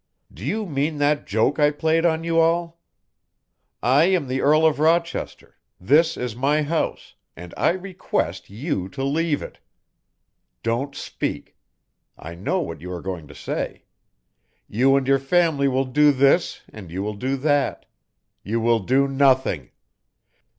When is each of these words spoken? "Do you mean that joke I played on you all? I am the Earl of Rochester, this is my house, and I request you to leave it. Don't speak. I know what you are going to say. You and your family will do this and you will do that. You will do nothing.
"Do 0.33 0.43
you 0.43 0.65
mean 0.65 0.97
that 0.97 1.27
joke 1.27 1.59
I 1.59 1.69
played 1.69 2.07
on 2.07 2.23
you 2.23 2.39
all? 2.39 2.81
I 3.83 4.05
am 4.05 4.27
the 4.27 4.41
Earl 4.41 4.65
of 4.65 4.79
Rochester, 4.79 5.59
this 5.79 6.17
is 6.17 6.35
my 6.35 6.63
house, 6.63 7.13
and 7.35 7.53
I 7.55 7.69
request 7.73 8.49
you 8.49 8.89
to 8.93 9.03
leave 9.03 9.43
it. 9.43 9.59
Don't 10.63 10.95
speak. 10.95 11.55
I 12.17 12.33
know 12.33 12.61
what 12.61 12.81
you 12.81 12.91
are 12.91 13.03
going 13.03 13.27
to 13.27 13.35
say. 13.35 13.83
You 14.67 14.95
and 14.95 15.07
your 15.07 15.19
family 15.19 15.67
will 15.67 15.85
do 15.85 16.11
this 16.11 16.61
and 16.73 16.89
you 16.89 17.03
will 17.03 17.13
do 17.13 17.37
that. 17.37 17.85
You 18.41 18.59
will 18.59 18.79
do 18.79 19.07
nothing. 19.07 19.69